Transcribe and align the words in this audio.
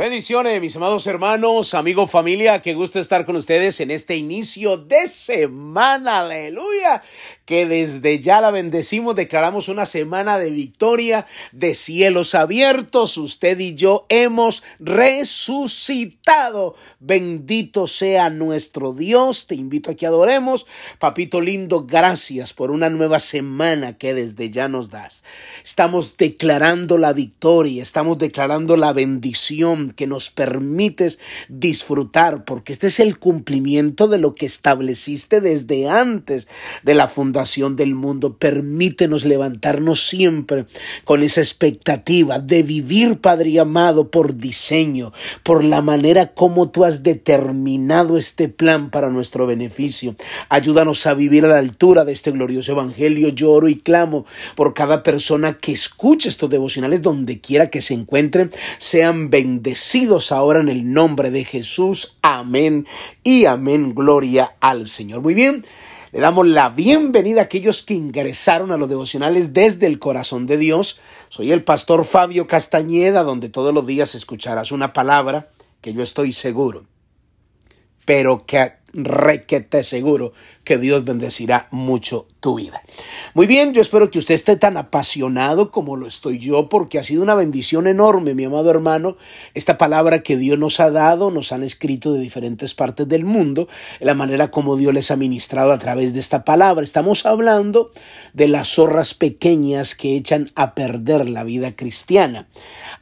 Bendiciones, 0.00 0.58
mis 0.62 0.74
amados 0.76 1.06
hermanos, 1.06 1.74
amigos, 1.74 2.10
familia, 2.10 2.62
qué 2.62 2.72
gusto 2.72 2.98
estar 2.98 3.26
con 3.26 3.36
ustedes 3.36 3.80
en 3.80 3.90
este 3.90 4.16
inicio 4.16 4.78
de 4.78 5.06
semana, 5.06 6.20
aleluya 6.20 7.02
que 7.50 7.66
desde 7.66 8.20
ya 8.20 8.40
la 8.40 8.52
bendecimos, 8.52 9.16
declaramos 9.16 9.68
una 9.68 9.84
semana 9.84 10.38
de 10.38 10.52
victoria, 10.52 11.26
de 11.50 11.74
cielos 11.74 12.36
abiertos. 12.36 13.16
Usted 13.16 13.58
y 13.58 13.74
yo 13.74 14.06
hemos 14.08 14.62
resucitado. 14.78 16.76
Bendito 17.00 17.88
sea 17.88 18.30
nuestro 18.30 18.92
Dios. 18.92 19.48
Te 19.48 19.56
invito 19.56 19.90
a 19.90 19.94
que 19.94 20.06
adoremos. 20.06 20.68
Papito 21.00 21.40
lindo, 21.40 21.86
gracias 21.86 22.52
por 22.52 22.70
una 22.70 22.88
nueva 22.88 23.18
semana 23.18 23.98
que 23.98 24.14
desde 24.14 24.50
ya 24.50 24.68
nos 24.68 24.90
das. 24.90 25.24
Estamos 25.64 26.16
declarando 26.18 26.98
la 26.98 27.12
victoria, 27.12 27.82
estamos 27.82 28.18
declarando 28.18 28.76
la 28.76 28.92
bendición 28.92 29.90
que 29.90 30.06
nos 30.06 30.30
permites 30.30 31.18
disfrutar, 31.48 32.44
porque 32.44 32.74
este 32.74 32.86
es 32.86 33.00
el 33.00 33.18
cumplimiento 33.18 34.06
de 34.06 34.18
lo 34.18 34.36
que 34.36 34.46
estableciste 34.46 35.40
desde 35.40 35.88
antes 35.88 36.46
de 36.84 36.94
la 36.94 37.08
fundación 37.08 37.39
del 37.40 37.94
mundo. 37.94 38.36
Permítenos 38.36 39.24
levantarnos 39.24 40.06
siempre 40.06 40.66
con 41.04 41.22
esa 41.22 41.40
expectativa 41.40 42.38
de 42.38 42.62
vivir, 42.62 43.18
Padre 43.18 43.58
amado, 43.58 44.10
por 44.10 44.36
diseño, 44.36 45.12
por 45.42 45.64
la 45.64 45.80
manera 45.80 46.34
como 46.34 46.70
tú 46.70 46.84
has 46.84 47.02
determinado 47.02 48.18
este 48.18 48.48
plan 48.48 48.90
para 48.90 49.08
nuestro 49.08 49.46
beneficio. 49.46 50.16
Ayúdanos 50.50 51.06
a 51.06 51.14
vivir 51.14 51.46
a 51.46 51.48
la 51.48 51.58
altura 51.58 52.04
de 52.04 52.12
este 52.12 52.30
glorioso 52.30 52.72
evangelio. 52.72 53.30
Lloro 53.30 53.68
y 53.68 53.76
clamo 53.76 54.26
por 54.54 54.74
cada 54.74 55.02
persona 55.02 55.54
que 55.54 55.72
escuche 55.72 56.28
estos 56.28 56.50
devocionales 56.50 57.00
donde 57.00 57.40
quiera 57.40 57.70
que 57.70 57.80
se 57.80 57.94
encuentren. 57.94 58.50
Sean 58.78 59.30
bendecidos 59.30 60.30
ahora 60.30 60.60
en 60.60 60.68
el 60.68 60.92
nombre 60.92 61.30
de 61.30 61.44
Jesús. 61.44 62.18
Amén 62.20 62.86
y 63.24 63.46
amén. 63.46 63.94
Gloria 63.94 64.56
al 64.60 64.86
Señor. 64.86 65.22
Muy 65.22 65.34
bien. 65.34 65.64
Le 66.12 66.18
damos 66.18 66.44
la 66.44 66.70
bienvenida 66.70 67.40
a 67.40 67.44
aquellos 67.44 67.84
que 67.84 67.94
ingresaron 67.94 68.72
a 68.72 68.76
los 68.76 68.88
devocionales 68.88 69.52
desde 69.52 69.86
el 69.86 70.00
corazón 70.00 70.44
de 70.46 70.56
Dios. 70.56 70.98
Soy 71.28 71.52
el 71.52 71.62
pastor 71.62 72.04
Fabio 72.04 72.48
Castañeda, 72.48 73.22
donde 73.22 73.48
todos 73.48 73.72
los 73.72 73.86
días 73.86 74.16
escucharás 74.16 74.72
una 74.72 74.92
palabra 74.92 75.50
que 75.80 75.92
yo 75.92 76.02
estoy 76.02 76.32
seguro, 76.32 76.84
pero 78.04 78.44
que 78.44 78.72
requete 78.92 79.84
seguro 79.84 80.32
que 80.70 80.78
Dios 80.78 81.04
bendecirá 81.04 81.66
mucho 81.72 82.28
tu 82.38 82.54
vida. 82.54 82.80
Muy 83.34 83.48
bien, 83.48 83.74
yo 83.74 83.82
espero 83.82 84.08
que 84.08 84.20
usted 84.20 84.36
esté 84.36 84.54
tan 84.54 84.76
apasionado 84.76 85.72
como 85.72 85.96
lo 85.96 86.06
estoy 86.06 86.38
yo, 86.38 86.68
porque 86.68 87.00
ha 87.00 87.02
sido 87.02 87.24
una 87.24 87.34
bendición 87.34 87.88
enorme, 87.88 88.34
mi 88.34 88.44
amado 88.44 88.70
hermano, 88.70 89.16
esta 89.54 89.78
palabra 89.78 90.22
que 90.22 90.36
Dios 90.36 90.60
nos 90.60 90.78
ha 90.78 90.92
dado, 90.92 91.32
nos 91.32 91.50
han 91.50 91.64
escrito 91.64 92.12
de 92.12 92.20
diferentes 92.20 92.74
partes 92.74 93.08
del 93.08 93.24
mundo, 93.24 93.66
la 93.98 94.14
manera 94.14 94.52
como 94.52 94.76
Dios 94.76 94.94
les 94.94 95.10
ha 95.10 95.16
ministrado 95.16 95.72
a 95.72 95.78
través 95.80 96.14
de 96.14 96.20
esta 96.20 96.44
palabra. 96.44 96.84
Estamos 96.84 97.26
hablando 97.26 97.90
de 98.32 98.46
las 98.46 98.68
zorras 98.68 99.12
pequeñas 99.14 99.96
que 99.96 100.14
echan 100.14 100.52
a 100.54 100.76
perder 100.76 101.28
la 101.28 101.42
vida 101.42 101.74
cristiana. 101.74 102.46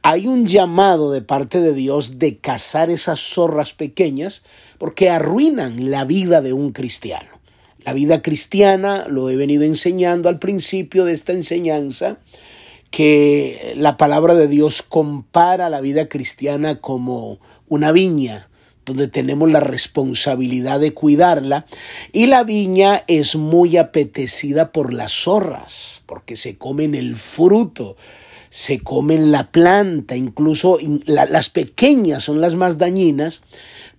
Hay 0.00 0.26
un 0.26 0.46
llamado 0.46 1.12
de 1.12 1.20
parte 1.20 1.60
de 1.60 1.74
Dios 1.74 2.18
de 2.18 2.38
cazar 2.38 2.88
esas 2.88 3.20
zorras 3.20 3.74
pequeñas 3.74 4.42
porque 4.78 5.10
arruinan 5.10 5.90
la 5.90 6.06
vida 6.06 6.40
de 6.40 6.54
un 6.54 6.72
cristiano. 6.72 7.37
La 7.88 7.94
vida 7.94 8.20
cristiana, 8.20 9.06
lo 9.08 9.30
he 9.30 9.36
venido 9.36 9.62
enseñando 9.62 10.28
al 10.28 10.38
principio 10.38 11.06
de 11.06 11.14
esta 11.14 11.32
enseñanza, 11.32 12.18
que 12.90 13.72
la 13.78 13.96
palabra 13.96 14.34
de 14.34 14.46
Dios 14.46 14.82
compara 14.82 15.70
la 15.70 15.80
vida 15.80 16.06
cristiana 16.06 16.82
como 16.82 17.40
una 17.66 17.90
viña, 17.90 18.50
donde 18.84 19.08
tenemos 19.08 19.50
la 19.50 19.60
responsabilidad 19.60 20.80
de 20.80 20.92
cuidarla, 20.92 21.64
y 22.12 22.26
la 22.26 22.44
viña 22.44 23.04
es 23.06 23.36
muy 23.36 23.78
apetecida 23.78 24.70
por 24.70 24.92
las 24.92 25.10
zorras, 25.12 26.02
porque 26.04 26.36
se 26.36 26.58
comen 26.58 26.94
el 26.94 27.16
fruto, 27.16 27.96
se 28.50 28.80
comen 28.80 29.32
la 29.32 29.50
planta, 29.50 30.14
incluso 30.14 30.76
las 31.06 31.48
pequeñas 31.48 32.22
son 32.22 32.42
las 32.42 32.54
más 32.54 32.76
dañinas, 32.76 33.44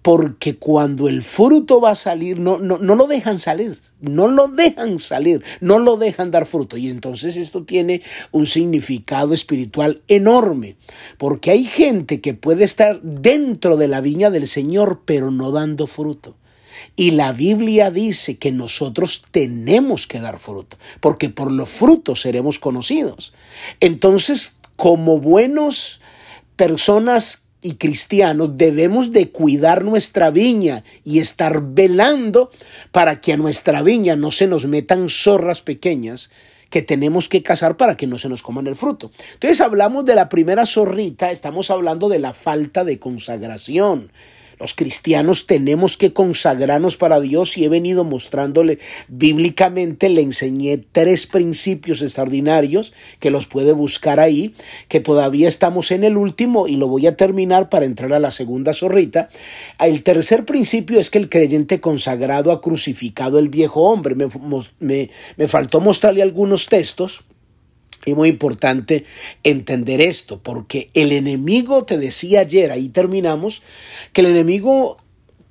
porque 0.02 0.56
cuando 0.56 1.10
el 1.10 1.22
fruto 1.22 1.82
va 1.82 1.92
a 1.92 1.96
salir, 1.96 2.40
no, 2.40 2.60
no, 2.60 2.78
no, 2.78 2.96
lo 2.96 3.08
dejan 3.08 3.38
salir, 3.38 3.78
no 4.00 4.28
lo 4.28 4.48
dejan 4.48 5.00
salir, 5.00 5.44
no 5.60 5.78
lo 5.80 5.98
dejan 5.98 6.32
dar 6.32 6.46
fruto. 6.46 6.78
Y 6.78 6.90
entonces 6.90 7.36
esto 7.36 7.64
tiene 7.64 8.02
un 8.32 8.46
significado 8.46 9.34
espiritual 9.34 10.02
enorme, 10.08 10.78
porque 11.18 11.52
hay 11.52 11.66
gente 11.66 12.22
que 12.22 12.34
puede 12.34 12.64
estar 12.64 13.02
dentro 13.02 13.76
de 13.76 13.90
la 13.90 14.00
viña 14.00 14.30
del 14.30 14.48
Señor, 14.48 15.02
pero 15.06 15.32
no 15.32 15.52
dando 15.52 15.86
fruto. 15.86 16.36
Y 16.96 17.12
la 17.12 17.34
Biblia 17.34 17.92
dice 17.92 18.38
que 18.38 18.54
nosotros 18.54 19.24
tenemos 19.32 20.08
que 20.08 20.22
dar 20.22 20.40
fruto, 20.40 20.78
porque 21.02 21.28
por 21.28 21.52
los 21.52 21.68
frutos 21.68 22.22
seremos 22.22 22.58
conocidos. 22.58 23.34
Entonces, 23.82 24.56
como 24.78 25.20
buenos 25.20 26.00
personas 26.56 27.49
y 27.62 27.76
cristianos 27.76 28.58
debemos 28.58 29.12
de 29.12 29.30
cuidar 29.30 29.84
nuestra 29.84 30.30
viña 30.30 30.84
y 31.04 31.20
estar 31.20 31.62
velando 31.62 32.52
para 32.92 33.20
que 33.20 33.34
a 33.34 33.38
nuestra 33.38 33.82
viña 33.82 34.16
no 34.16 34.32
se 34.32 34.48
nos 34.48 34.66
metan 34.66 35.10
zorras 35.10 35.62
pequeñas 35.62 36.32
que 36.70 36.82
tenemos 36.82 37.28
que 37.28 37.44
cazar 37.44 37.78
para 37.78 37.98
que 37.98 38.08
no 38.08 38.18
se 38.18 38.30
nos 38.30 38.44
coman 38.44 38.68
el 38.68 38.76
fruto. 38.76 39.12
Entonces 39.34 39.60
hablamos 39.60 40.06
de 40.06 40.16
la 40.16 40.30
primera 40.30 40.66
zorrita, 40.66 41.32
estamos 41.32 41.72
hablando 41.72 42.10
de 42.10 42.20
la 42.20 42.34
falta 42.34 42.84
de 42.84 43.00
consagración. 43.00 44.12
Los 44.60 44.74
cristianos 44.74 45.48
tenemos 45.48 45.96
que 45.96 46.12
consagrarnos 46.12 46.98
para 46.98 47.22
Dios 47.22 47.58
y 47.58 47.64
he 47.64 47.70
venido 47.70 48.04
mostrándole 48.04 48.80
bíblicamente, 49.08 50.10
le 50.10 50.22
enseñé 50.22 50.84
tres 50.92 51.28
principios 51.28 52.02
extraordinarios 52.02 52.94
que 53.20 53.32
los 53.32 53.48
puede 53.48 53.72
buscar 53.72 54.20
ahí, 54.20 54.54
que 54.90 55.00
todavía 55.00 55.48
estamos 55.48 55.92
en 55.92 56.04
el 56.04 56.18
último 56.18 56.68
y 56.68 56.76
lo 56.76 56.90
voy 56.90 57.08
a 57.08 57.16
terminar 57.16 57.70
para 57.70 57.86
entrar 57.86 58.12
a 58.12 58.20
la 58.20 58.32
segunda 58.32 58.74
zorrita. 58.74 59.30
El 59.80 60.04
tercer 60.04 60.44
principio 60.44 61.00
es 61.00 61.10
que 61.10 61.20
el 61.20 61.30
creyente 61.30 61.80
consagrado 61.80 62.52
ha 62.52 62.62
crucificado 62.62 63.40
el 63.40 63.48
viejo 63.48 63.84
hombre. 63.84 64.16
Me, 64.16 64.28
me, 64.80 65.10
me 65.38 65.48
faltó 65.48 65.80
mostrarle 65.80 66.22
algunos 66.22 66.68
textos 66.68 67.24
y 68.06 68.14
muy 68.14 68.30
importante 68.30 69.06
entender 69.44 70.02
esto, 70.02 70.40
porque 70.42 70.90
el 70.94 71.12
enemigo, 71.12 71.86
te 71.86 71.98
decía 71.98 72.42
ayer, 72.42 72.72
ahí 72.72 72.90
terminamos, 72.90 73.62
que 74.14 74.22
el 74.22 74.28
enemigo 74.28 74.98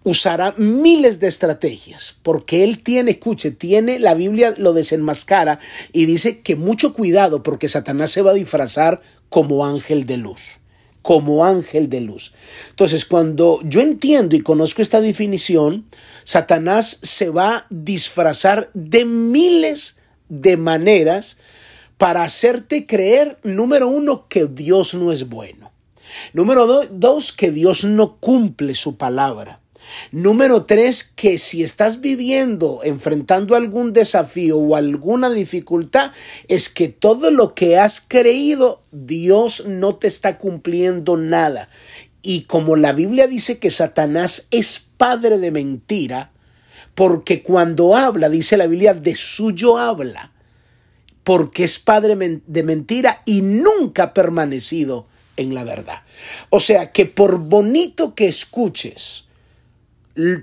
usará 0.05 0.55
miles 0.57 1.21
de 1.21 1.29
estrategias, 1.29 2.17
porque 2.23 2.65
él 2.65 2.83
tiene, 2.83 3.13
escuche, 3.13 3.51
tiene, 3.51 3.99
la 3.99 4.15
Biblia 4.15 4.55
lo 4.57 4.73
desenmascara 4.73 5.59
y 5.93 6.07
dice 6.07 6.41
que 6.41 6.57
mucho 6.57 6.95
cuidado 6.95 7.43
porque 7.43 7.69
Satanás 7.69 8.11
se 8.11 8.23
va 8.23 8.31
a 8.31 8.35
disfrazar 8.35 9.03
como 9.29 9.67
ángel 9.67 10.07
de 10.07 10.17
luz 10.17 10.59
como 11.09 11.47
ángel 11.47 11.89
de 11.89 12.03
luz. 12.03 12.35
Entonces, 12.69 13.07
cuando 13.07 13.61
yo 13.65 13.81
entiendo 13.81 14.37
y 14.37 14.43
conozco 14.43 14.83
esta 14.83 15.01
definición, 15.01 15.87
Satanás 16.25 16.99
se 17.03 17.31
va 17.31 17.57
a 17.57 17.67
disfrazar 17.71 18.69
de 18.75 19.07
miles 19.07 20.01
de 20.29 20.59
maneras 20.59 21.39
para 21.99 22.23
hacerte 22.23 22.87
creer, 22.87 23.39
número 23.43 23.89
uno, 23.89 24.27
que 24.29 24.47
Dios 24.47 24.95
no 24.95 25.13
es 25.13 25.29
bueno. 25.29 25.73
Número 26.33 26.87
dos, 26.89 27.33
que 27.33 27.51
Dios 27.51 27.85
no 27.85 28.17
cumple 28.17 28.75
su 28.77 28.97
palabra. 28.97 29.61
Número 30.13 30.65
tres, 30.65 31.03
que 31.03 31.39
si 31.39 31.65
estás 31.65 32.01
viviendo, 32.01 32.81
enfrentando 32.85 33.57
algún 33.57 33.93
desafío 33.93 34.59
o 34.59 34.77
alguna 34.77 35.31
dificultad, 35.31 36.13
es 36.47 36.69
que 36.69 36.89
todo 36.89 37.31
lo 37.31 37.55
que 37.55 37.79
has 37.79 38.01
creído, 38.01 38.81
Dios 38.93 39.65
no 39.67 39.97
te 39.97 40.07
está 40.07 40.39
cumpliendo 40.39 41.17
nada. 41.17 41.69
Y 42.23 42.43
como 42.43 42.77
la 42.77 42.93
Biblia 42.93 43.27
dice 43.27 43.59
que 43.59 43.71
Satanás 43.71 44.47
es 44.51 44.87
padre 44.97 45.39
de 45.39 45.51
mentira, 45.51 46.31
porque 46.95 47.43
cuando 47.43 47.97
habla, 47.97 48.29
dice 48.29 48.57
la 48.57 48.67
Biblia, 48.67 48.95
de 48.95 49.15
suyo 49.15 49.79
habla 49.79 50.33
porque 51.29 51.65
es 51.65 51.79
padre 51.79 52.41
de 52.47 52.63
mentira 52.63 53.21
y 53.27 53.43
nunca 53.43 54.03
ha 54.05 54.15
permanecido 54.15 55.09
en 55.37 55.53
la 55.53 55.63
verdad. 55.63 56.01
O 56.49 56.59
sea 56.59 56.91
que 56.91 57.05
por 57.05 57.39
bonito 57.39 58.15
que 58.15 58.29
escuches, 58.29 59.27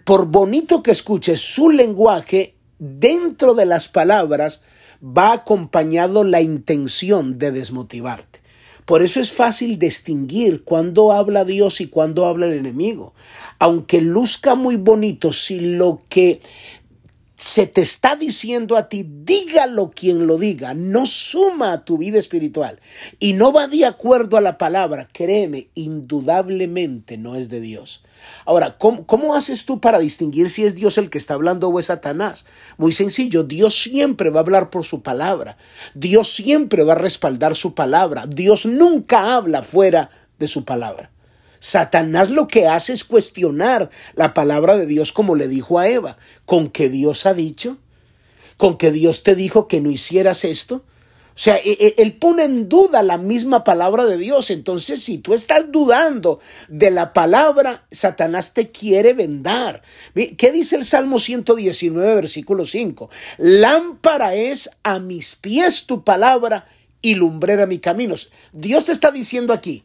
por 0.04 0.28
bonito 0.28 0.84
que 0.84 0.92
escuches 0.92 1.42
su 1.42 1.72
lenguaje, 1.72 2.54
dentro 2.78 3.56
de 3.56 3.66
las 3.66 3.88
palabras 3.88 4.62
va 5.02 5.34
acompañado 5.34 6.24
la 6.24 6.42
intención 6.42 7.40
de 7.40 7.52
desmotivarte. 7.52 8.42
Por 8.86 9.02
eso 9.02 9.20
es 9.20 9.34
fácil 9.34 9.80
distinguir 9.80 10.64
cuándo 10.64 11.12
habla 11.12 11.46
Dios 11.46 11.82
y 11.82 11.88
cuándo 11.88 12.28
habla 12.28 12.46
el 12.46 12.54
enemigo. 12.54 13.16
Aunque 13.58 14.02
luzca 14.02 14.54
muy 14.54 14.76
bonito, 14.76 15.34
si 15.34 15.62
lo 15.62 16.04
que 16.10 16.42
se 17.46 17.68
te 17.68 17.82
está 17.82 18.16
diciendo 18.16 18.76
a 18.76 18.90
ti, 18.90 19.06
dígalo 19.08 19.92
quien 19.92 20.26
lo 20.26 20.40
diga, 20.40 20.74
no 20.74 21.06
suma 21.06 21.74
a 21.74 21.86
tu 21.86 22.00
vida 22.00 22.18
espiritual 22.18 22.80
y 23.20 23.34
no 23.34 23.54
va 23.54 23.68
de 23.68 23.86
acuerdo 23.86 24.38
a 24.38 24.42
la 24.42 24.58
palabra, 24.58 25.08
créeme, 25.14 25.68
indudablemente 25.76 27.20
no 27.20 27.36
es 27.36 27.50
de 27.50 27.62
Dios. 27.62 28.04
Ahora, 28.46 28.80
¿cómo, 28.80 29.06
¿cómo, 29.06 29.36
haces 29.36 29.68
tú 29.68 29.80
para 29.80 30.00
distinguir 30.00 30.50
si 30.50 30.64
es 30.64 30.74
Dios 30.74 30.98
el 30.98 31.12
que 31.12 31.20
está 31.20 31.36
hablando 31.36 31.68
o 31.70 31.80
es 31.80 31.86
Satanás? 31.86 32.48
Muy 32.78 32.94
sencillo, 32.94 33.44
Dios 33.44 33.80
siempre 33.80 34.32
va 34.32 34.40
a 34.40 34.44
hablar 34.44 34.72
por 34.72 34.84
su 34.84 35.04
palabra, 35.04 35.56
Dios 35.94 36.34
siempre 36.34 36.84
va 36.84 36.94
a 36.94 36.98
respaldar 36.98 37.56
su 37.56 37.76
palabra, 37.76 38.26
Dios 38.26 38.66
nunca 38.66 39.36
habla 39.36 39.62
fuera 39.62 40.10
de 40.40 40.48
su 40.48 40.66
palabra. 40.66 41.12
Satanás 41.60 42.30
lo 42.30 42.48
que 42.48 42.68
hace 42.68 42.94
es 42.94 43.04
cuestionar 43.04 43.90
la 44.16 44.34
palabra 44.34 44.78
de 44.78 44.86
Dios 44.86 45.12
como 45.12 45.36
le 45.36 45.48
dijo 45.48 45.80
a 45.80 45.88
Eva, 45.88 46.18
con 46.46 46.70
que 46.70 46.90
Dios 46.90 47.26
ha 47.26 47.34
dicho, 47.34 47.78
con 48.58 48.78
que 48.78 48.92
Dios 48.92 49.24
te 49.24 49.36
dijo 49.36 49.68
que 49.68 49.82
no 49.82 49.92
hicieras 49.92 50.46
esto. 50.46 50.84
O 51.36 51.38
sea, 51.38 51.58
e, 51.58 51.72
e, 51.72 51.96
él 51.98 52.14
pone 52.14 52.46
en 52.46 52.70
duda 52.70 53.04
la 53.04 53.18
misma 53.18 53.66
palabra 53.66 54.06
de 54.06 54.18
Dios. 54.18 54.52
Entonces, 54.52 55.04
si 55.04 55.18
tú 55.18 55.34
estás 55.34 55.70
dudando 55.70 56.40
de 56.70 56.92
la 56.92 57.12
palabra, 57.12 57.86
Satanás 57.92 58.54
te 58.54 58.72
quiere 58.72 59.12
vendar. 59.12 59.82
¿Qué 60.14 60.52
dice 60.54 60.78
el 60.78 60.86
Salmo 60.86 61.20
119, 61.20 62.16
versículo 62.16 62.66
5? 62.66 63.10
Lámpara 63.38 64.34
es 64.34 64.70
a 64.84 65.00
mis 65.00 65.36
pies 65.36 65.86
tu 65.86 66.06
palabra 66.06 66.70
y 67.02 67.16
lumbrera 67.16 67.66
mi 67.66 67.80
caminos. 67.80 68.32
Dios 68.54 68.86
te 68.86 68.94
está 68.94 69.12
diciendo 69.12 69.52
aquí, 69.52 69.84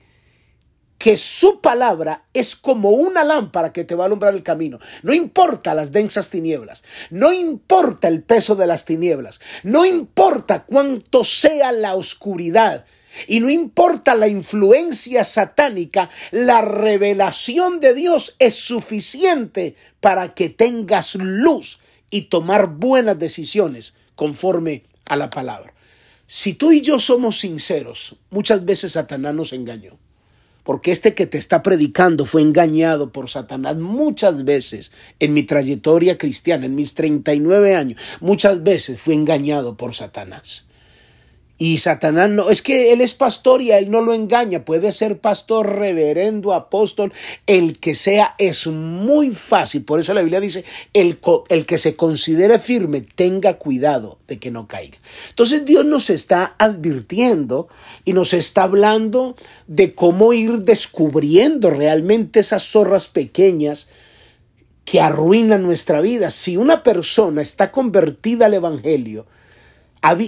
que 1.00 1.16
su 1.16 1.62
palabra 1.62 2.24
es 2.34 2.54
como 2.54 2.90
una 2.90 3.24
lámpara 3.24 3.72
que 3.72 3.84
te 3.84 3.94
va 3.94 4.04
a 4.04 4.06
alumbrar 4.06 4.34
el 4.34 4.42
camino. 4.42 4.78
No 5.02 5.14
importa 5.14 5.74
las 5.74 5.92
densas 5.92 6.28
tinieblas, 6.28 6.84
no 7.08 7.32
importa 7.32 8.06
el 8.06 8.22
peso 8.22 8.54
de 8.54 8.66
las 8.66 8.84
tinieblas, 8.84 9.40
no 9.62 9.86
importa 9.86 10.64
cuánto 10.64 11.24
sea 11.24 11.72
la 11.72 11.94
oscuridad. 11.94 12.84
Y 13.26 13.40
no 13.40 13.48
importa 13.48 14.14
la 14.14 14.28
influencia 14.28 15.24
satánica, 15.24 16.10
la 16.32 16.60
revelación 16.60 17.80
de 17.80 17.94
Dios 17.94 18.36
es 18.38 18.56
suficiente 18.56 19.76
para 20.00 20.34
que 20.34 20.50
tengas 20.50 21.14
luz 21.14 21.80
y 22.10 22.26
tomar 22.26 22.68
buenas 22.68 23.18
decisiones 23.18 23.94
conforme 24.14 24.84
a 25.08 25.16
la 25.16 25.30
palabra. 25.30 25.72
Si 26.26 26.52
tú 26.52 26.72
y 26.72 26.82
yo 26.82 27.00
somos 27.00 27.40
sinceros, 27.40 28.16
muchas 28.28 28.66
veces 28.66 28.92
Satanás 28.92 29.34
nos 29.34 29.54
engañó 29.54 29.98
porque 30.70 30.92
este 30.92 31.16
que 31.16 31.26
te 31.26 31.36
está 31.36 31.64
predicando 31.64 32.24
fue 32.24 32.42
engañado 32.42 33.10
por 33.10 33.28
Satanás 33.28 33.76
muchas 33.76 34.44
veces 34.44 34.92
en 35.18 35.34
mi 35.34 35.42
trayectoria 35.42 36.16
cristiana, 36.16 36.64
en 36.64 36.76
mis 36.76 36.94
39 36.94 37.74
años, 37.74 38.00
muchas 38.20 38.62
veces 38.62 39.00
fui 39.00 39.14
engañado 39.14 39.76
por 39.76 39.96
Satanás. 39.96 40.69
Y 41.62 41.76
Satanás 41.76 42.30
no, 42.30 42.48
es 42.48 42.62
que 42.62 42.90
él 42.90 43.02
es 43.02 43.12
pastor 43.12 43.60
y 43.60 43.70
a 43.70 43.76
él 43.76 43.90
no 43.90 44.00
lo 44.00 44.14
engaña, 44.14 44.64
puede 44.64 44.92
ser 44.92 45.18
pastor, 45.18 45.76
reverendo, 45.76 46.54
apóstol, 46.54 47.12
el 47.46 47.78
que 47.78 47.94
sea, 47.94 48.34
es 48.38 48.66
muy 48.66 49.30
fácil. 49.32 49.84
Por 49.84 50.00
eso 50.00 50.14
la 50.14 50.22
Biblia 50.22 50.40
dice, 50.40 50.64
el, 50.94 51.18
el 51.50 51.66
que 51.66 51.76
se 51.76 51.96
considere 51.96 52.58
firme, 52.58 53.02
tenga 53.02 53.58
cuidado 53.58 54.16
de 54.26 54.38
que 54.38 54.50
no 54.50 54.68
caiga. 54.68 54.96
Entonces 55.28 55.66
Dios 55.66 55.84
nos 55.84 56.08
está 56.08 56.54
advirtiendo 56.56 57.68
y 58.06 58.14
nos 58.14 58.32
está 58.32 58.62
hablando 58.62 59.36
de 59.66 59.92
cómo 59.94 60.32
ir 60.32 60.60
descubriendo 60.60 61.68
realmente 61.68 62.40
esas 62.40 62.62
zorras 62.62 63.08
pequeñas 63.08 63.90
que 64.86 65.02
arruinan 65.02 65.62
nuestra 65.62 66.00
vida. 66.00 66.30
Si 66.30 66.56
una 66.56 66.82
persona 66.82 67.42
está 67.42 67.70
convertida 67.70 68.46
al 68.46 68.54
Evangelio, 68.54 69.26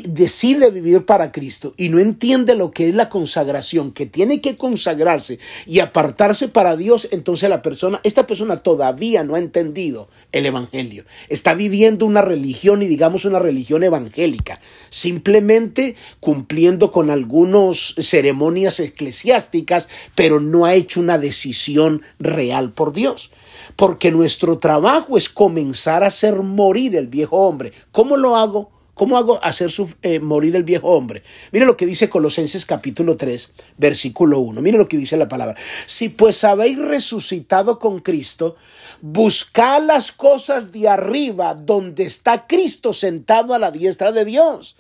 decide 0.05 0.71
vivir 0.71 1.07
para 1.07 1.33
Cristo 1.33 1.73
y 1.77 1.89
no 1.89 1.99
entiende 1.99 2.55
lo 2.55 2.73
que 2.73 2.89
es 2.89 2.95
la 2.95 3.09
consagración, 3.09 3.93
que 3.93 4.05
tiene 4.05 4.41
que 4.41 4.57
consagrarse 4.57 5.39
y 5.67 5.81
apartarse 5.81 6.49
para 6.49 6.77
Dios, 6.77 7.09
entonces 7.11 7.49
la 7.49 7.63
persona, 7.63 8.01
esta 8.05 8.27
persona 8.27 8.59
todavía 8.59 9.25
no 9.25 9.35
ha 9.35 9.39
entendido 9.39 10.09
el 10.31 10.45
Evangelio. 10.45 11.05
Está 11.29 11.55
viviendo 11.55 12.05
una 12.05 12.21
religión 12.21 12.83
y 12.83 12.87
digamos 12.87 13.25
una 13.25 13.39
religión 13.39 13.83
evangélica, 13.83 14.61
simplemente 14.91 15.97
cumpliendo 16.21 16.91
con 16.91 17.09
algunas 17.09 17.95
ceremonias 17.99 18.79
eclesiásticas, 18.79 19.89
pero 20.15 20.39
no 20.39 20.67
ha 20.67 20.75
hecho 20.75 21.01
una 21.01 21.17
decisión 21.17 22.03
real 22.19 22.73
por 22.73 22.93
Dios. 22.93 23.31
Porque 23.77 24.11
nuestro 24.11 24.59
trabajo 24.59 25.17
es 25.17 25.31
comenzar 25.31 26.05
a 26.05 26.09
hacer 26.09 26.35
morir 26.37 26.95
el 26.97 27.07
viejo 27.07 27.39
hombre. 27.39 27.73
¿Cómo 27.91 28.17
lo 28.17 28.37
hago? 28.37 28.71
¿Cómo 29.03 29.19
hago 29.19 29.41
hacer 29.43 29.69
eh, 30.03 30.21
morir 30.21 30.55
el 30.55 30.63
viejo 30.63 30.91
hombre? 30.91 31.25
Mire 31.51 31.67
lo 31.67 31.77
que 31.77 31.87
dice 31.87 32.09
Colosenses 32.09 32.65
capítulo 32.65 33.17
3, 33.17 33.51
versículo 33.77 34.39
1. 34.39 34.63
Mire 34.63 34.79
lo 34.79 34.87
que 34.87 34.97
dice 34.97 35.17
la 35.17 35.29
palabra. 35.29 35.57
Si 35.87 36.09
pues 36.09 36.45
habéis 36.45 36.79
resucitado 36.79 37.81
con 37.81 37.99
Cristo, 37.99 38.55
buscad 39.01 39.83
las 39.83 40.13
cosas 40.13 40.71
de 40.71 40.89
arriba 40.89 41.57
donde 41.57 42.05
está 42.05 42.47
Cristo 42.47 42.93
sentado 42.93 43.55
a 43.55 43.59
la 43.59 43.73
diestra 43.73 44.13
de 44.13 44.25
Dios. 44.25 44.77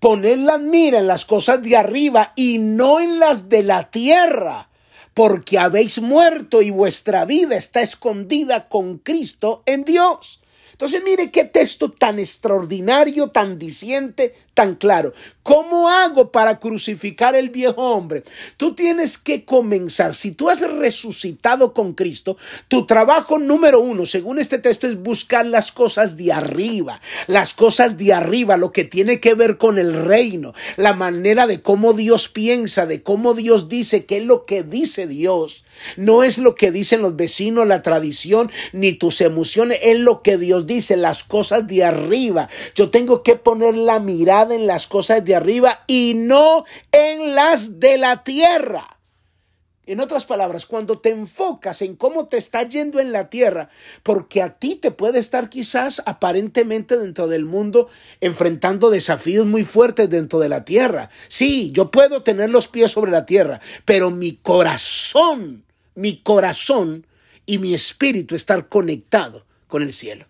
Poned 0.00 0.40
la 0.40 0.58
mira 0.58 0.98
en 0.98 1.06
las 1.06 1.24
cosas 1.24 1.62
de 1.62 1.74
arriba 1.74 2.34
y 2.36 2.58
no 2.58 3.00
en 3.00 3.18
las 3.18 3.48
de 3.48 3.62
la 3.62 3.90
tierra 3.90 4.68
porque 5.14 5.58
habéis 5.58 5.98
muerto 6.02 6.60
y 6.60 6.68
vuestra 6.68 7.24
vida 7.24 7.56
está 7.56 7.80
escondida 7.80 8.68
con 8.68 8.98
Cristo 8.98 9.62
en 9.64 9.84
Dios. 9.84 10.41
Entonces 10.82 11.04
mire 11.04 11.30
qué 11.30 11.44
texto 11.44 11.92
tan 11.92 12.18
extraordinario, 12.18 13.28
tan 13.28 13.56
diciente, 13.56 14.34
tan 14.52 14.74
claro. 14.74 15.14
¿Cómo 15.44 15.88
hago 15.88 16.32
para 16.32 16.58
crucificar 16.58 17.36
el 17.36 17.50
viejo 17.50 17.80
hombre? 17.80 18.24
Tú 18.56 18.74
tienes 18.74 19.16
que 19.16 19.44
comenzar. 19.44 20.12
Si 20.12 20.32
tú 20.32 20.50
has 20.50 20.60
resucitado 20.60 21.72
con 21.72 21.92
Cristo, 21.92 22.36
tu 22.66 22.84
trabajo 22.84 23.38
número 23.38 23.78
uno, 23.78 24.06
según 24.06 24.40
este 24.40 24.58
texto, 24.58 24.88
es 24.88 25.00
buscar 25.00 25.46
las 25.46 25.70
cosas 25.70 26.16
de 26.16 26.32
arriba. 26.32 27.00
Las 27.28 27.54
cosas 27.54 27.96
de 27.96 28.12
arriba, 28.12 28.56
lo 28.56 28.72
que 28.72 28.82
tiene 28.82 29.20
que 29.20 29.34
ver 29.34 29.58
con 29.58 29.78
el 29.78 29.94
reino, 29.94 30.52
la 30.76 30.94
manera 30.94 31.46
de 31.46 31.62
cómo 31.62 31.92
Dios 31.92 32.28
piensa, 32.28 32.86
de 32.86 33.04
cómo 33.04 33.34
Dios 33.34 33.68
dice, 33.68 34.04
qué 34.04 34.16
es 34.16 34.24
lo 34.24 34.46
que 34.46 34.64
dice 34.64 35.06
Dios. 35.06 35.62
No 35.96 36.22
es 36.22 36.38
lo 36.38 36.54
que 36.54 36.70
dicen 36.70 37.02
los 37.02 37.16
vecinos, 37.16 37.66
la 37.66 37.82
tradición, 37.82 38.50
ni 38.72 38.92
tus 38.92 39.20
emociones, 39.20 39.78
es 39.82 39.98
lo 39.98 40.22
que 40.22 40.38
Dios 40.38 40.66
dice, 40.66 40.96
las 40.96 41.24
cosas 41.24 41.66
de 41.66 41.84
arriba. 41.84 42.48
Yo 42.74 42.90
tengo 42.90 43.22
que 43.22 43.36
poner 43.36 43.76
la 43.76 43.98
mirada 44.00 44.54
en 44.54 44.66
las 44.66 44.86
cosas 44.86 45.24
de 45.24 45.34
arriba 45.34 45.84
y 45.86 46.14
no 46.16 46.64
en 46.92 47.34
las 47.34 47.80
de 47.80 47.98
la 47.98 48.24
tierra. 48.24 48.98
En 49.84 50.00
otras 50.00 50.26
palabras, 50.26 50.64
cuando 50.66 50.98
te 51.00 51.10
enfocas 51.10 51.82
en 51.82 51.96
cómo 51.96 52.28
te 52.28 52.36
está 52.36 52.62
yendo 52.62 53.00
en 53.00 53.10
la 53.10 53.28
tierra, 53.30 53.68
porque 54.02 54.40
a 54.40 54.58
ti 54.58 54.76
te 54.76 54.92
puede 54.92 55.18
estar 55.18 55.48
quizás 55.48 56.02
aparentemente 56.06 56.96
dentro 56.96 57.26
del 57.26 57.44
mundo 57.44 57.88
enfrentando 58.20 58.90
desafíos 58.90 59.46
muy 59.46 59.64
fuertes 59.64 60.08
dentro 60.08 60.38
de 60.38 60.48
la 60.48 60.64
tierra. 60.64 61.10
Sí, 61.28 61.72
yo 61.72 61.90
puedo 61.90 62.22
tener 62.22 62.50
los 62.50 62.68
pies 62.68 62.92
sobre 62.92 63.10
la 63.10 63.26
tierra, 63.26 63.60
pero 63.84 64.10
mi 64.10 64.36
corazón 64.36 65.64
mi 65.94 66.18
corazón 66.18 67.06
y 67.46 67.58
mi 67.58 67.74
espíritu 67.74 68.34
estar 68.34 68.68
conectado 68.68 69.44
con 69.66 69.82
el 69.82 69.92
cielo. 69.92 70.26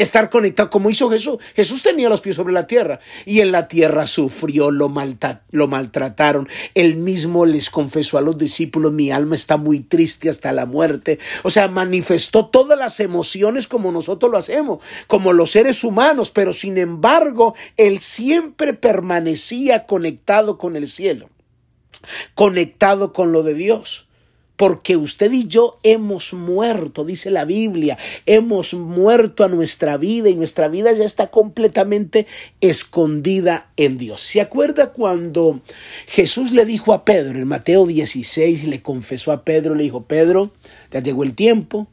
Estar 0.00 0.30
conectado 0.30 0.70
como 0.70 0.88
hizo 0.88 1.10
Jesús. 1.10 1.36
Jesús 1.54 1.82
tenía 1.82 2.08
los 2.08 2.22
pies 2.22 2.36
sobre 2.36 2.54
la 2.54 2.66
tierra 2.66 3.00
y 3.26 3.40
en 3.40 3.52
la 3.52 3.68
tierra 3.68 4.06
sufrió, 4.06 4.70
lo, 4.70 4.90
lo 5.50 5.68
maltrataron. 5.68 6.48
Él 6.74 6.96
mismo 6.96 7.44
les 7.44 7.68
confesó 7.68 8.16
a 8.16 8.22
los 8.22 8.38
discípulos, 8.38 8.92
mi 8.92 9.10
alma 9.10 9.34
está 9.34 9.58
muy 9.58 9.80
triste 9.80 10.30
hasta 10.30 10.54
la 10.54 10.64
muerte. 10.64 11.18
O 11.42 11.50
sea, 11.50 11.68
manifestó 11.68 12.46
todas 12.46 12.78
las 12.78 12.98
emociones 13.00 13.68
como 13.68 13.92
nosotros 13.92 14.32
lo 14.32 14.38
hacemos, 14.38 14.82
como 15.06 15.34
los 15.34 15.50
seres 15.50 15.84
humanos, 15.84 16.30
pero 16.30 16.54
sin 16.54 16.78
embargo, 16.78 17.54
él 17.76 18.00
siempre 18.00 18.72
permanecía 18.72 19.84
conectado 19.84 20.56
con 20.56 20.76
el 20.76 20.88
cielo, 20.88 21.28
conectado 22.34 23.12
con 23.12 23.32
lo 23.32 23.42
de 23.42 23.52
Dios 23.52 24.06
porque 24.60 24.98
usted 24.98 25.32
y 25.32 25.48
yo 25.48 25.78
hemos 25.82 26.34
muerto, 26.34 27.06
dice 27.06 27.30
la 27.30 27.46
Biblia, 27.46 27.96
hemos 28.26 28.74
muerto 28.74 29.42
a 29.42 29.48
nuestra 29.48 29.96
vida 29.96 30.28
y 30.28 30.34
nuestra 30.34 30.68
vida 30.68 30.92
ya 30.92 31.06
está 31.06 31.28
completamente 31.28 32.26
escondida 32.60 33.70
en 33.78 33.96
Dios. 33.96 34.20
¿Se 34.20 34.38
acuerda 34.38 34.92
cuando 34.92 35.62
Jesús 36.06 36.52
le 36.52 36.66
dijo 36.66 36.92
a 36.92 37.06
Pedro 37.06 37.38
en 37.38 37.48
Mateo 37.48 37.86
16, 37.86 38.64
le 38.64 38.82
confesó 38.82 39.32
a 39.32 39.44
Pedro, 39.44 39.74
le 39.74 39.84
dijo, 39.84 40.02
Pedro, 40.02 40.50
ya 40.90 41.00
llegó 41.00 41.24
el 41.24 41.34
tiempo, 41.34 41.88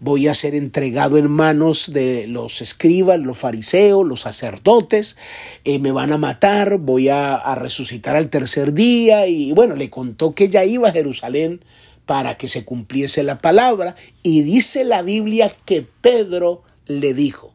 voy 0.00 0.26
a 0.26 0.34
ser 0.34 0.56
entregado 0.56 1.18
en 1.18 1.30
manos 1.30 1.92
de 1.92 2.26
los 2.26 2.62
escribas, 2.62 3.20
los 3.20 3.38
fariseos, 3.38 4.04
los 4.04 4.22
sacerdotes, 4.22 5.16
eh, 5.62 5.78
me 5.78 5.92
van 5.92 6.12
a 6.12 6.18
matar, 6.18 6.78
voy 6.78 7.10
a, 7.10 7.36
a 7.36 7.54
resucitar 7.54 8.16
al 8.16 8.28
tercer 8.28 8.72
día 8.72 9.28
y 9.28 9.52
bueno, 9.52 9.76
le 9.76 9.88
contó 9.88 10.34
que 10.34 10.48
ya 10.48 10.64
iba 10.64 10.88
a 10.88 10.92
Jerusalén 10.92 11.60
para 12.08 12.38
que 12.38 12.48
se 12.48 12.64
cumpliese 12.64 13.22
la 13.22 13.36
palabra. 13.36 13.94
Y 14.22 14.40
dice 14.40 14.82
la 14.82 15.02
Biblia 15.02 15.54
que 15.66 15.82
Pedro 15.82 16.62
le 16.86 17.12
dijo, 17.12 17.52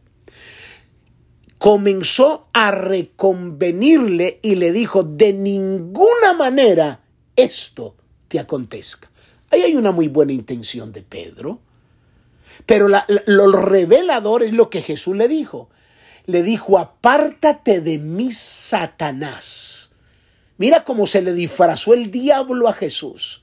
comenzó 1.57 2.45
a 2.53 2.69
reconvenirle 2.69 4.37
y 4.43 4.53
le 4.53 4.71
dijo, 4.71 5.01
de 5.03 5.33
ninguna 5.33 6.33
manera 6.37 6.99
esto 7.35 7.95
te 8.27 8.37
acontezca. 8.37 9.09
Ahí 9.49 9.63
hay 9.63 9.75
una 9.75 9.91
muy 9.91 10.07
buena 10.07 10.33
intención 10.33 10.93
de 10.93 11.01
Pedro. 11.01 11.59
Pero 12.67 12.87
lo 13.25 13.51
revelador 13.53 14.43
es 14.43 14.53
lo 14.53 14.69
que 14.69 14.83
Jesús 14.83 15.15
le 15.15 15.27
dijo. 15.27 15.71
Le 16.27 16.43
dijo, 16.43 16.77
apártate 16.77 17.81
de 17.81 17.97
mí, 17.97 18.31
Satanás. 18.31 19.93
Mira 20.59 20.83
cómo 20.83 21.07
se 21.07 21.23
le 21.23 21.33
disfrazó 21.33 21.95
el 21.95 22.11
diablo 22.11 22.67
a 22.67 22.73
Jesús 22.73 23.42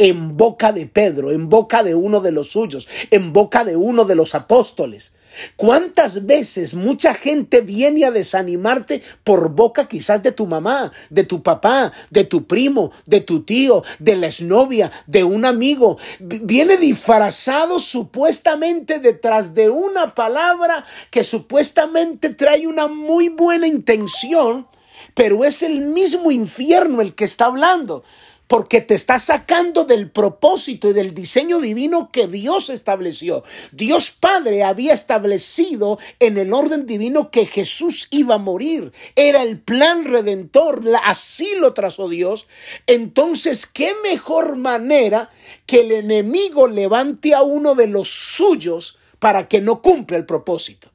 en 0.00 0.34
boca 0.38 0.72
de 0.72 0.86
Pedro, 0.86 1.30
en 1.30 1.50
boca 1.50 1.82
de 1.82 1.94
uno 1.94 2.22
de 2.22 2.32
los 2.32 2.52
suyos, 2.52 2.88
en 3.10 3.34
boca 3.34 3.66
de 3.66 3.76
uno 3.76 4.06
de 4.06 4.14
los 4.14 4.34
apóstoles. 4.34 5.12
¿Cuántas 5.56 6.24
veces 6.24 6.72
mucha 6.72 7.12
gente 7.12 7.60
viene 7.60 8.06
a 8.06 8.10
desanimarte 8.10 9.02
por 9.22 9.50
boca 9.50 9.86
quizás 9.86 10.22
de 10.22 10.32
tu 10.32 10.46
mamá, 10.46 10.90
de 11.10 11.24
tu 11.24 11.42
papá, 11.42 11.92
de 12.08 12.24
tu 12.24 12.46
primo, 12.46 12.92
de 13.04 13.20
tu 13.20 13.42
tío, 13.42 13.84
de 13.98 14.16
la 14.16 14.28
exnovia, 14.28 14.90
de 15.06 15.22
un 15.22 15.44
amigo? 15.44 15.98
Viene 16.18 16.78
disfrazado 16.78 17.78
supuestamente 17.78 19.00
detrás 19.00 19.54
de 19.54 19.68
una 19.68 20.14
palabra 20.14 20.86
que 21.10 21.24
supuestamente 21.24 22.30
trae 22.30 22.66
una 22.66 22.88
muy 22.88 23.28
buena 23.28 23.66
intención, 23.66 24.66
pero 25.12 25.44
es 25.44 25.62
el 25.62 25.80
mismo 25.80 26.30
infierno 26.30 27.02
el 27.02 27.14
que 27.14 27.24
está 27.24 27.44
hablando 27.44 28.02
porque 28.50 28.80
te 28.80 28.94
está 28.94 29.20
sacando 29.20 29.84
del 29.84 30.10
propósito 30.10 30.90
y 30.90 30.92
del 30.92 31.14
diseño 31.14 31.60
divino 31.60 32.10
que 32.12 32.26
Dios 32.26 32.68
estableció. 32.68 33.44
Dios 33.70 34.10
Padre 34.10 34.64
había 34.64 34.92
establecido 34.92 36.00
en 36.18 36.36
el 36.36 36.52
orden 36.52 36.84
divino 36.84 37.30
que 37.30 37.46
Jesús 37.46 38.08
iba 38.10 38.34
a 38.34 38.38
morir. 38.38 38.90
Era 39.14 39.44
el 39.44 39.60
plan 39.60 40.04
redentor, 40.04 40.82
así 41.04 41.54
lo 41.54 41.74
trazó 41.74 42.08
Dios. 42.08 42.48
Entonces, 42.88 43.66
¿qué 43.66 43.94
mejor 44.02 44.56
manera 44.56 45.30
que 45.64 45.82
el 45.82 45.92
enemigo 45.92 46.66
levante 46.66 47.34
a 47.34 47.42
uno 47.42 47.76
de 47.76 47.86
los 47.86 48.08
suyos 48.08 48.98
para 49.20 49.46
que 49.46 49.60
no 49.60 49.80
cumpla 49.80 50.16
el 50.16 50.26
propósito? 50.26 50.90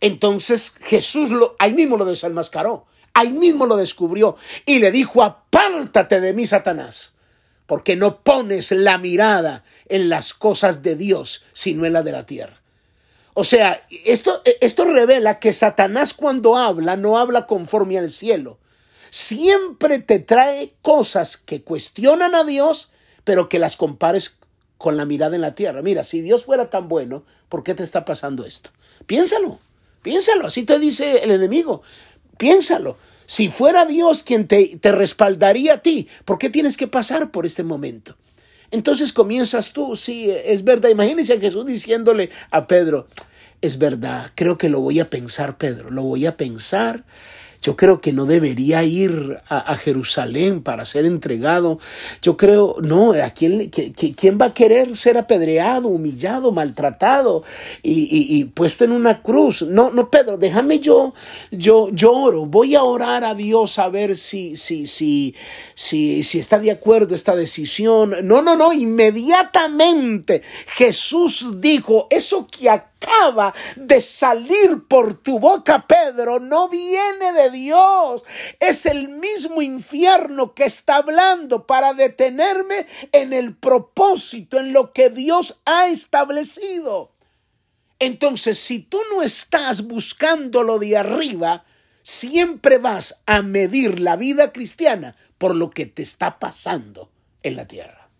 Entonces 0.00 0.72
Jesús 0.80 1.28
lo, 1.28 1.54
ahí 1.58 1.74
mismo 1.74 1.98
lo 1.98 2.06
desenmascaró. 2.06 2.86
Ahí 3.14 3.32
mismo 3.32 3.66
lo 3.66 3.76
descubrió 3.76 4.36
y 4.66 4.80
le 4.80 4.90
dijo, 4.90 5.22
apártate 5.22 6.20
de 6.20 6.32
mí, 6.32 6.46
Satanás, 6.46 7.14
porque 7.66 7.96
no 7.96 8.20
pones 8.20 8.72
la 8.72 8.98
mirada 8.98 9.64
en 9.88 10.08
las 10.08 10.34
cosas 10.34 10.82
de 10.82 10.96
Dios, 10.96 11.44
sino 11.52 11.86
en 11.86 11.92
la 11.92 12.02
de 12.02 12.12
la 12.12 12.26
tierra. 12.26 12.60
O 13.34 13.44
sea, 13.44 13.84
esto, 14.04 14.42
esto 14.60 14.84
revela 14.84 15.40
que 15.40 15.52
Satanás 15.52 16.14
cuando 16.14 16.56
habla 16.56 16.96
no 16.96 17.18
habla 17.18 17.46
conforme 17.46 17.98
al 17.98 18.10
cielo. 18.10 18.58
Siempre 19.10 20.00
te 20.00 20.20
trae 20.20 20.74
cosas 20.82 21.36
que 21.36 21.62
cuestionan 21.62 22.34
a 22.34 22.44
Dios, 22.44 22.90
pero 23.24 23.48
que 23.48 23.58
las 23.58 23.76
compares 23.76 24.36
con 24.78 24.96
la 24.96 25.04
mirada 25.04 25.34
en 25.34 25.42
la 25.42 25.54
tierra. 25.54 25.82
Mira, 25.82 26.04
si 26.04 26.20
Dios 26.20 26.44
fuera 26.44 26.70
tan 26.70 26.88
bueno, 26.88 27.24
¿por 27.48 27.64
qué 27.64 27.74
te 27.74 27.82
está 27.82 28.04
pasando 28.04 28.44
esto? 28.44 28.70
Piénsalo, 29.06 29.58
piénsalo, 30.02 30.46
así 30.46 30.64
te 30.64 30.78
dice 30.78 31.24
el 31.24 31.30
enemigo. 31.30 31.82
Piénsalo. 32.38 32.96
Si 33.26 33.48
fuera 33.48 33.86
Dios 33.86 34.22
quien 34.22 34.46
te, 34.46 34.76
te 34.78 34.92
respaldaría 34.92 35.74
a 35.74 35.78
ti, 35.78 36.08
¿por 36.24 36.38
qué 36.38 36.50
tienes 36.50 36.76
que 36.76 36.86
pasar 36.86 37.30
por 37.30 37.46
este 37.46 37.62
momento? 37.62 38.16
Entonces 38.70 39.12
comienzas 39.12 39.72
tú, 39.72 39.96
sí, 39.96 40.28
es 40.30 40.64
verdad. 40.64 40.90
Imagínense 40.90 41.34
a 41.34 41.40
Jesús 41.40 41.64
diciéndole 41.64 42.30
a 42.50 42.66
Pedro, 42.66 43.06
es 43.60 43.78
verdad, 43.78 44.30
creo 44.34 44.58
que 44.58 44.68
lo 44.68 44.80
voy 44.80 45.00
a 45.00 45.08
pensar, 45.08 45.56
Pedro, 45.56 45.90
lo 45.90 46.02
voy 46.02 46.26
a 46.26 46.36
pensar 46.36 47.04
yo 47.64 47.76
creo 47.76 48.02
que 48.02 48.12
no 48.12 48.26
debería 48.26 48.84
ir 48.84 49.38
a, 49.48 49.74
Jerusalén 49.76 50.62
para 50.62 50.84
ser 50.84 51.06
entregado. 51.06 51.78
Yo 52.20 52.36
creo, 52.36 52.76
no, 52.82 53.12
¿a 53.12 53.30
quién, 53.30 53.70
va 54.38 54.46
a 54.46 54.54
querer 54.54 54.94
ser 54.98 55.16
apedreado, 55.16 55.88
humillado, 55.88 56.52
maltratado 56.52 57.42
y, 57.82 58.44
puesto 58.52 58.84
en 58.84 58.92
una 58.92 59.22
cruz? 59.22 59.62
No, 59.62 59.90
no, 59.90 60.10
Pedro, 60.10 60.36
déjame 60.36 60.78
yo, 60.78 61.14
yo, 61.50 61.88
lloro. 61.88 62.44
Voy 62.44 62.74
a 62.74 62.82
orar 62.82 63.24
a 63.24 63.34
Dios 63.34 63.78
a 63.78 63.88
ver 63.88 64.18
si, 64.18 64.58
si, 64.58 64.86
si, 64.86 65.34
si, 65.74 66.22
si 66.22 66.38
está 66.38 66.58
de 66.58 66.70
acuerdo 66.70 67.14
esta 67.14 67.34
decisión. 67.34 68.14
No, 68.24 68.42
no, 68.42 68.56
no, 68.56 68.74
inmediatamente 68.74 70.42
Jesús 70.66 71.62
dijo, 71.62 72.08
eso 72.10 72.46
que 72.46 72.68
acaba 73.04 73.54
de 73.76 74.00
salir 74.00 74.84
por 74.88 75.14
tu 75.22 75.38
boca, 75.38 75.86
Pedro, 75.86 76.40
no 76.40 76.68
viene 76.68 77.32
de 77.32 77.50
Dios. 77.50 78.24
Es 78.60 78.86
el 78.86 79.08
mismo 79.08 79.62
infierno 79.62 80.54
que 80.54 80.64
está 80.64 80.96
hablando 80.96 81.66
para 81.66 81.94
detenerme 81.94 82.86
en 83.12 83.32
el 83.32 83.54
propósito, 83.54 84.58
en 84.58 84.72
lo 84.72 84.92
que 84.92 85.10
Dios 85.10 85.60
ha 85.64 85.88
establecido. 85.88 87.12
Entonces, 87.98 88.58
si 88.58 88.80
tú 88.80 88.98
no 89.12 89.22
estás 89.22 89.86
buscando 89.86 90.62
lo 90.62 90.78
de 90.78 90.96
arriba, 90.96 91.64
siempre 92.02 92.78
vas 92.78 93.22
a 93.26 93.42
medir 93.42 94.00
la 94.00 94.16
vida 94.16 94.52
cristiana 94.52 95.16
por 95.38 95.54
lo 95.54 95.70
que 95.70 95.86
te 95.86 96.02
está 96.02 96.38
pasando 96.38 97.10
en 97.42 97.56
la 97.56 97.66
tierra. 97.66 98.10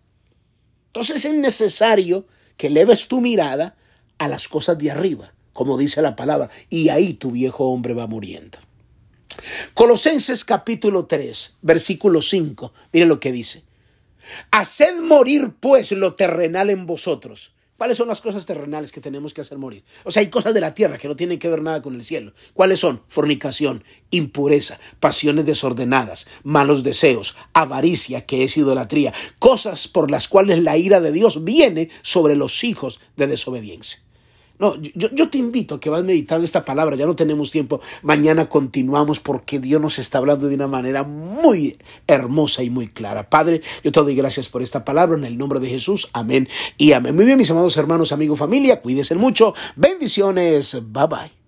Entonces 0.86 1.24
es 1.24 1.34
necesario 1.34 2.26
que 2.56 2.70
leves 2.70 3.08
tu 3.08 3.20
mirada 3.20 3.76
a 4.24 4.28
las 4.28 4.48
cosas 4.48 4.78
de 4.78 4.90
arriba, 4.90 5.32
como 5.52 5.78
dice 5.78 6.02
la 6.02 6.16
palabra, 6.16 6.50
y 6.70 6.88
ahí 6.88 7.14
tu 7.14 7.32
viejo 7.32 7.66
hombre 7.66 7.94
va 7.94 8.06
muriendo. 8.06 8.58
Colosenses 9.74 10.44
capítulo 10.44 11.06
3, 11.06 11.56
versículo 11.62 12.22
5, 12.22 12.72
mire 12.92 13.06
lo 13.06 13.20
que 13.20 13.32
dice. 13.32 13.64
Haced 14.50 15.00
morir 15.00 15.52
pues 15.60 15.92
lo 15.92 16.14
terrenal 16.14 16.70
en 16.70 16.86
vosotros 16.86 17.54
¿Cuáles 17.76 17.96
son 17.96 18.06
las 18.06 18.20
cosas 18.20 18.46
terrenales 18.46 18.92
que 18.92 19.00
tenemos 19.00 19.34
que 19.34 19.40
hacer 19.40 19.58
morir? 19.58 19.82
O 20.04 20.12
sea, 20.12 20.20
hay 20.20 20.28
cosas 20.28 20.54
de 20.54 20.60
la 20.60 20.74
tierra 20.74 20.96
que 20.96 21.08
no 21.08 21.16
tienen 21.16 21.40
que 21.40 21.48
ver 21.48 21.60
nada 21.60 21.82
con 21.82 21.96
el 21.96 22.04
cielo. 22.04 22.32
¿Cuáles 22.52 22.78
son? 22.78 23.02
Fornicación, 23.08 23.82
impureza, 24.12 24.78
pasiones 25.00 25.44
desordenadas, 25.44 26.28
malos 26.44 26.84
deseos, 26.84 27.36
avaricia, 27.52 28.26
que 28.26 28.44
es 28.44 28.56
idolatría, 28.56 29.12
cosas 29.40 29.88
por 29.88 30.08
las 30.08 30.28
cuales 30.28 30.62
la 30.62 30.76
ira 30.76 31.00
de 31.00 31.10
Dios 31.10 31.42
viene 31.42 31.90
sobre 32.02 32.36
los 32.36 32.62
hijos 32.62 33.00
de 33.16 33.26
desobediencia. 33.26 34.03
No, 34.64 34.80
yo, 34.80 35.10
yo, 35.10 35.28
te 35.28 35.36
invito 35.36 35.74
a 35.74 35.80
que 35.80 35.90
vas 35.90 36.02
meditando 36.04 36.42
esta 36.42 36.64
palabra, 36.64 36.96
ya 36.96 37.04
no 37.04 37.14
tenemos 37.14 37.50
tiempo, 37.50 37.82
mañana 38.00 38.48
continuamos 38.48 39.20
porque 39.20 39.58
Dios 39.58 39.78
nos 39.78 39.98
está 39.98 40.16
hablando 40.16 40.48
de 40.48 40.54
una 40.54 40.66
manera 40.66 41.02
muy 41.02 41.76
hermosa 42.06 42.62
y 42.62 42.70
muy 42.70 42.88
clara. 42.88 43.28
Padre, 43.28 43.60
yo 43.82 43.92
te 43.92 44.00
doy 44.00 44.14
gracias 44.14 44.48
por 44.48 44.62
esta 44.62 44.82
palabra 44.82 45.18
en 45.18 45.26
el 45.26 45.36
nombre 45.36 45.60
de 45.60 45.68
Jesús, 45.68 46.08
amén 46.14 46.48
y 46.78 46.92
amén. 46.92 47.14
Muy 47.14 47.26
bien, 47.26 47.36
mis 47.36 47.50
amados 47.50 47.76
hermanos, 47.76 48.12
amigos, 48.12 48.38
familia, 48.38 48.80
cuídense 48.80 49.14
mucho, 49.16 49.52
bendiciones, 49.76 50.80
bye 50.90 51.08
bye. 51.08 51.43